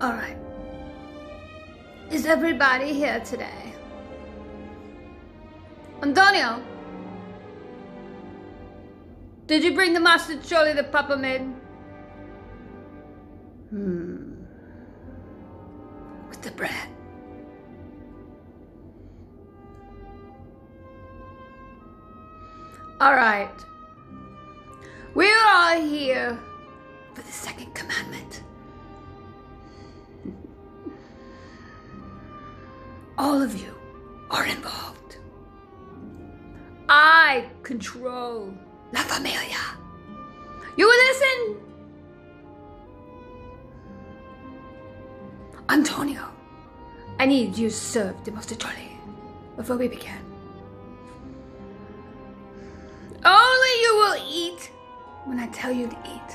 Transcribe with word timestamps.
All 0.00 0.12
right. 0.12 0.38
Is 2.10 2.24
everybody 2.24 2.94
here 2.94 3.20
today? 3.20 3.74
Antonio, 6.02 6.62
did 9.46 9.62
you 9.62 9.74
bring 9.74 9.92
the 9.92 10.00
mostaccioli 10.00 10.74
that 10.74 10.90
Papa 10.90 11.18
made? 11.18 11.42
Hmm. 13.68 14.36
With 16.30 16.40
the 16.40 16.52
bread. 16.52 16.88
All 23.02 23.14
right. 23.14 23.50
We're 25.14 25.46
all 25.46 25.78
here 25.78 26.38
for 27.12 27.20
the 27.20 27.32
second 27.32 27.74
commandment. 27.74 28.44
All 33.20 33.42
of 33.42 33.54
you 33.54 33.74
are 34.30 34.46
involved. 34.46 35.18
I 36.88 37.50
control 37.62 38.54
La 38.94 39.00
Familia. 39.00 39.60
You 40.78 40.86
will 40.86 41.00
listen. 41.08 41.56
Antonio, 45.68 46.32
I 47.18 47.26
need 47.26 47.58
you 47.58 47.68
to 47.68 47.76
serve 47.76 48.24
the 48.24 48.30
mostaccioli 48.30 48.96
before 49.54 49.76
we 49.76 49.88
begin. 49.88 50.24
Only 53.22 53.74
you 53.84 53.92
will 54.00 54.18
eat 54.26 54.72
when 55.26 55.38
I 55.38 55.48
tell 55.48 55.70
you 55.72 55.88
to 55.88 55.98
eat. 56.06 56.30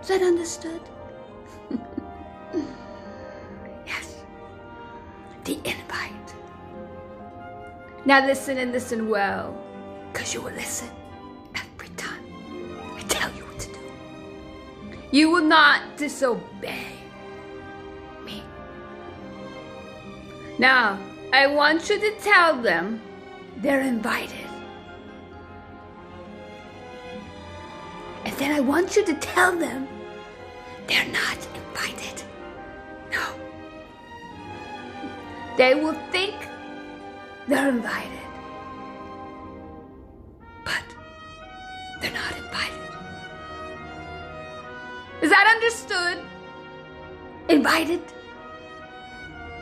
Is 0.00 0.08
that 0.08 0.22
understood? 0.22 0.80
The 5.44 5.58
invite. 5.64 6.34
Now 8.06 8.26
listen 8.26 8.58
and 8.58 8.72
listen 8.72 9.08
well, 9.08 9.56
because 10.12 10.32
you 10.32 10.40
will 10.40 10.52
listen 10.52 10.88
every 11.54 11.88
time 11.96 12.24
I 12.96 13.02
tell 13.08 13.30
you 13.34 13.44
what 13.44 13.58
to 13.60 13.68
do. 13.72 13.78
You 15.10 15.30
will 15.30 15.44
not 15.44 15.96
disobey 15.96 16.86
me. 18.24 18.42
Now, 20.58 20.98
I 21.32 21.46
want 21.46 21.88
you 21.90 21.98
to 22.00 22.10
tell 22.20 22.60
them 22.60 23.02
they're 23.58 23.82
invited. 23.82 24.46
And 28.24 28.34
then 28.36 28.52
I 28.52 28.60
want 28.60 28.96
you 28.96 29.04
to 29.04 29.14
tell 29.14 29.56
them 29.56 29.88
they're 30.86 31.12
not 31.12 31.38
invited. 31.54 32.22
They 35.56 35.74
will 35.74 35.94
think 36.10 36.34
they're 37.46 37.68
invited. 37.68 38.10
But 40.64 40.84
they're 42.00 42.12
not 42.12 42.36
invited. 42.36 42.90
Is 45.22 45.30
that 45.30 45.46
understood? 45.54 46.18
Invited? 47.48 48.02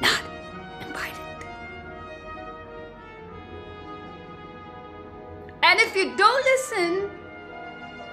Not 0.00 0.22
invited. 0.86 1.46
And 5.62 5.80
if 5.80 5.96
you 5.96 6.16
don't 6.16 6.44
listen, 6.44 7.10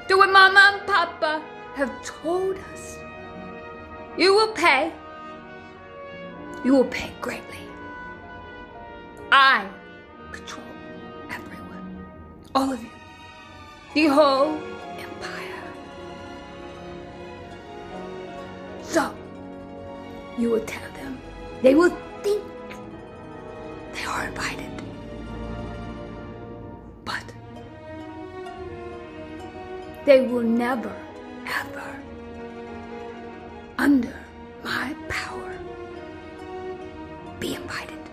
to 0.08 0.18
what 0.18 0.32
Mama 0.32 0.74
and 0.74 0.88
Papa 0.88 1.42
have 1.74 1.92
told 2.04 2.58
us. 2.74 2.98
You 4.18 4.34
will 4.36 4.54
pay. 4.54 4.92
You 6.64 6.76
will 6.76 6.86
pay 6.86 7.12
greatly. 7.22 7.65
I 9.38 9.68
control 10.32 10.64
everyone. 11.30 12.06
All 12.56 12.72
of 12.72 12.82
you. 12.82 12.90
The 13.94 14.08
whole 14.08 14.56
empire. 14.98 15.62
So, 18.82 19.14
you 20.38 20.52
will 20.52 20.66
tell 20.66 20.90
them. 20.94 21.20
They 21.62 21.76
will 21.76 21.90
think 22.24 22.44
they 23.94 24.06
are 24.06 24.28
invited. 24.28 24.72
But 27.04 27.26
they 30.06 30.22
will 30.28 30.44
never, 30.44 30.96
ever, 31.46 32.00
under 33.78 34.16
my 34.64 34.96
power, 35.10 35.60
be 37.42 37.56
invited. 37.56 38.05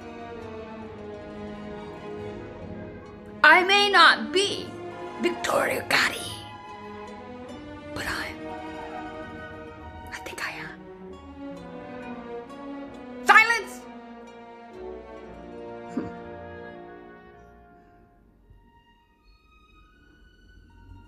I 3.53 3.63
may 3.65 3.91
not 3.91 4.33
be 4.33 4.65
Victoria 5.21 5.85
Gotti, 5.87 6.22